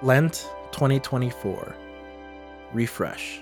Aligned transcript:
Lent 0.00 0.48
2024 0.70 1.74
Refresh. 2.72 3.40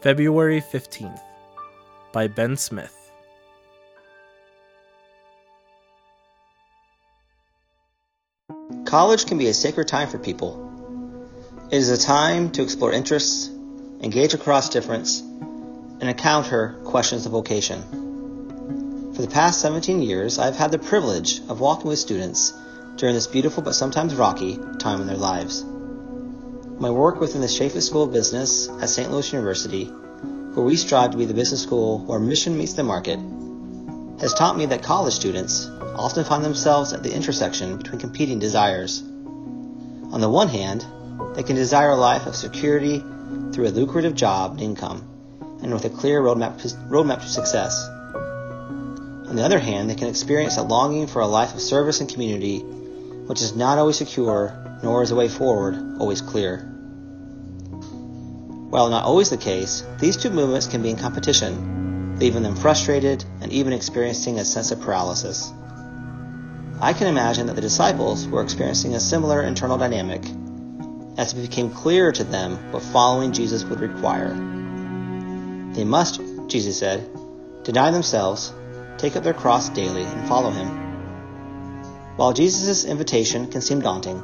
February 0.00 0.60
15th 0.60 1.20
by 2.12 2.28
Ben 2.28 2.56
Smyth. 2.56 3.10
College 8.84 9.26
can 9.26 9.38
be 9.38 9.48
a 9.48 9.54
sacred 9.54 9.88
time 9.88 10.08
for 10.08 10.20
people. 10.20 10.70
It 11.72 11.78
is 11.78 11.90
a 11.90 11.98
time 11.98 12.52
to 12.52 12.62
explore 12.62 12.92
interests, 12.92 13.48
engage 14.04 14.34
across 14.34 14.68
difference, 14.68 15.18
and 15.18 16.04
encounter 16.04 16.80
questions 16.84 17.26
of 17.26 17.32
vocation. 17.32 17.82
For 19.16 19.22
the 19.22 19.28
past 19.28 19.60
17 19.60 20.00
years, 20.00 20.38
I've 20.38 20.54
had 20.54 20.70
the 20.70 20.78
privilege 20.78 21.40
of 21.48 21.58
walking 21.58 21.88
with 21.88 21.98
students 21.98 22.52
during 22.96 23.14
this 23.14 23.26
beautiful 23.26 23.62
but 23.62 23.74
sometimes 23.74 24.14
rocky 24.14 24.58
time 24.78 25.00
in 25.00 25.06
their 25.06 25.16
lives. 25.16 25.64
My 25.64 26.90
work 26.90 27.20
within 27.20 27.40
the 27.40 27.46
Chaifetz 27.46 27.82
School 27.82 28.04
of 28.04 28.12
Business 28.12 28.68
at 28.68 28.88
St. 28.88 29.10
Louis 29.10 29.32
University, 29.32 29.84
where 29.84 30.64
we 30.64 30.76
strive 30.76 31.10
to 31.12 31.16
be 31.16 31.24
the 31.24 31.34
business 31.34 31.62
school 31.62 31.98
where 32.04 32.18
mission 32.18 32.56
meets 32.56 32.74
the 32.74 32.82
market, 32.82 33.18
has 34.20 34.34
taught 34.34 34.56
me 34.56 34.66
that 34.66 34.82
college 34.82 35.14
students 35.14 35.66
often 35.96 36.24
find 36.24 36.44
themselves 36.44 36.92
at 36.92 37.02
the 37.02 37.12
intersection 37.12 37.76
between 37.76 38.00
competing 38.00 38.38
desires. 38.38 39.00
On 39.00 40.20
the 40.20 40.28
one 40.28 40.48
hand, 40.48 40.84
they 41.34 41.42
can 41.42 41.56
desire 41.56 41.90
a 41.90 41.96
life 41.96 42.26
of 42.26 42.36
security 42.36 43.00
through 43.52 43.66
a 43.66 43.70
lucrative 43.70 44.14
job 44.14 44.52
and 44.52 44.60
income, 44.60 45.08
and 45.62 45.72
with 45.72 45.84
a 45.84 45.90
clear 45.90 46.20
roadmap, 46.20 46.60
roadmap 46.88 47.20
to 47.20 47.28
success. 47.28 47.88
On 49.28 49.36
the 49.36 49.42
other 49.42 49.58
hand, 49.58 49.90
they 49.90 49.94
can 49.94 50.08
experience 50.08 50.56
a 50.56 50.62
longing 50.62 51.06
for 51.06 51.20
a 51.20 51.26
life 51.26 51.54
of 51.54 51.60
service 51.60 52.00
and 52.00 52.08
community, 52.08 52.64
which 53.26 53.42
is 53.42 53.54
not 53.56 53.78
always 53.78 53.96
secure, 53.96 54.78
nor 54.82 55.02
is 55.02 55.10
the 55.10 55.14
way 55.14 55.28
forward 55.28 55.98
always 55.98 56.20
clear. 56.20 56.58
While 58.70 58.90
not 58.90 59.04
always 59.04 59.30
the 59.30 59.36
case, 59.36 59.84
these 60.00 60.16
two 60.16 60.30
movements 60.30 60.66
can 60.66 60.82
be 60.82 60.90
in 60.90 60.96
competition, 60.96 62.18
leaving 62.18 62.42
them 62.42 62.56
frustrated 62.56 63.24
and 63.40 63.52
even 63.52 63.72
experiencing 63.72 64.38
a 64.38 64.44
sense 64.44 64.72
of 64.72 64.80
paralysis. 64.80 65.52
I 66.80 66.92
can 66.92 67.06
imagine 67.06 67.46
that 67.46 67.54
the 67.54 67.62
disciples 67.62 68.26
were 68.26 68.42
experiencing 68.42 68.94
a 68.94 69.00
similar 69.00 69.42
internal 69.42 69.78
dynamic 69.78 70.22
as 71.16 71.32
it 71.32 71.40
became 71.40 71.70
clearer 71.70 72.10
to 72.12 72.24
them 72.24 72.72
what 72.72 72.82
following 72.82 73.32
Jesus 73.32 73.64
would 73.64 73.80
require. 73.80 74.34
They 75.72 75.84
must, 75.84 76.20
Jesus 76.48 76.78
said, 76.78 77.08
deny 77.62 77.90
themselves, 77.90 78.52
take 78.98 79.16
up 79.16 79.22
their 79.22 79.34
cross 79.34 79.68
daily, 79.68 80.02
and 80.02 80.28
follow 80.28 80.50
him. 80.50 80.83
While 82.16 82.32
Jesus' 82.32 82.84
invitation 82.84 83.50
can 83.50 83.60
seem 83.60 83.80
daunting, 83.80 84.22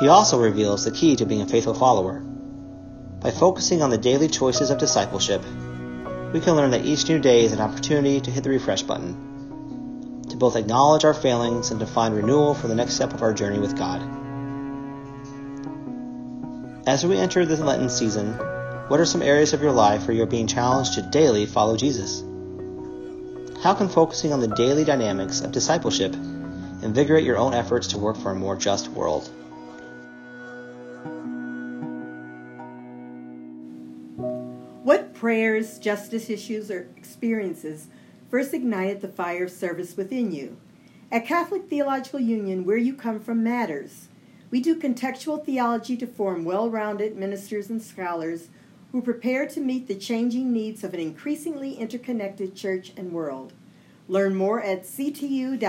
he 0.00 0.08
also 0.08 0.38
reveals 0.38 0.84
the 0.84 0.90
key 0.90 1.16
to 1.16 1.24
being 1.24 1.40
a 1.40 1.46
faithful 1.46 1.72
follower. 1.72 2.20
By 3.20 3.30
focusing 3.30 3.80
on 3.80 3.88
the 3.88 3.96
daily 3.96 4.28
choices 4.28 4.68
of 4.68 4.76
discipleship, 4.76 5.42
we 6.34 6.40
can 6.40 6.56
learn 6.56 6.72
that 6.72 6.84
each 6.84 7.08
new 7.08 7.18
day 7.18 7.44
is 7.44 7.54
an 7.54 7.60
opportunity 7.60 8.20
to 8.20 8.30
hit 8.30 8.44
the 8.44 8.50
refresh 8.50 8.82
button, 8.82 10.24
to 10.28 10.36
both 10.36 10.56
acknowledge 10.56 11.06
our 11.06 11.14
failings 11.14 11.70
and 11.70 11.80
to 11.80 11.86
find 11.86 12.14
renewal 12.14 12.52
for 12.52 12.68
the 12.68 12.74
next 12.74 12.96
step 12.96 13.14
of 13.14 13.22
our 13.22 13.32
journey 13.32 13.58
with 13.58 13.78
God. 13.78 14.02
As 16.86 17.06
we 17.06 17.16
enter 17.16 17.46
the 17.46 17.56
Lenten 17.64 17.88
season, 17.88 18.34
what 18.88 19.00
are 19.00 19.06
some 19.06 19.22
areas 19.22 19.54
of 19.54 19.62
your 19.62 19.72
life 19.72 20.06
where 20.06 20.14
you're 20.16 20.26
being 20.26 20.46
challenged 20.46 20.94
to 20.94 21.02
daily 21.02 21.46
follow 21.46 21.78
Jesus? 21.78 22.22
How 23.62 23.72
can 23.72 23.88
focusing 23.88 24.34
on 24.34 24.40
the 24.40 24.48
daily 24.48 24.84
dynamics 24.84 25.40
of 25.40 25.52
discipleship 25.52 26.14
invigorate 26.82 27.24
your 27.24 27.36
own 27.36 27.54
efforts 27.54 27.86
to 27.88 27.98
work 27.98 28.16
for 28.16 28.30
a 28.32 28.34
more 28.34 28.56
just 28.56 28.88
world? 28.88 29.30
What 34.82 35.14
prayers, 35.14 35.78
justice 35.78 36.30
issues, 36.30 36.70
or 36.70 36.88
experiences 36.96 37.88
first 38.30 38.54
ignited 38.54 39.00
the 39.00 39.08
fire 39.08 39.44
of 39.44 39.50
service 39.50 39.96
within 39.96 40.32
you? 40.32 40.56
At 41.12 41.26
Catholic 41.26 41.68
Theological 41.68 42.20
Union, 42.20 42.64
where 42.64 42.76
you 42.76 42.94
come 42.94 43.20
from 43.20 43.42
matters. 43.42 44.08
We 44.50 44.60
do 44.60 44.78
contextual 44.78 45.44
theology 45.44 45.96
to 45.96 46.06
form 46.06 46.44
well 46.44 46.70
rounded 46.70 47.16
ministers 47.16 47.70
and 47.70 47.82
scholars 47.82 48.48
who 48.92 49.02
prepare 49.02 49.46
to 49.46 49.60
meet 49.60 49.86
the 49.86 49.94
changing 49.94 50.52
needs 50.52 50.82
of 50.82 50.94
an 50.94 51.00
increasingly 51.00 51.74
interconnected 51.74 52.56
church 52.56 52.92
and 52.96 53.12
world. 53.12 53.52
Learn 54.08 54.34
more 54.34 54.62
at 54.62 54.84
ctu.edu/isn. 54.84 55.60